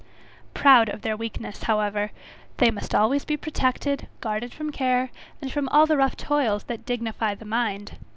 Proud 0.55 0.89
of 0.89 1.03
their 1.03 1.15
weakness, 1.15 1.61
however, 1.61 2.09
they 2.57 2.71
must 2.71 2.95
always 2.95 3.23
be 3.23 3.37
protected, 3.37 4.07
guarded 4.19 4.51
from 4.51 4.71
care, 4.71 5.11
and 5.43 5.69
all 5.69 5.85
the 5.85 5.95
rough 5.95 6.17
toils 6.17 6.63
that 6.63 6.87
dignify 6.87 7.35
the 7.35 7.45
mind. 7.45 7.99